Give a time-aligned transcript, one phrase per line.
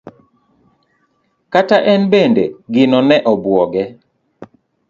[1.53, 3.83] kata en bende gino ne obuoge.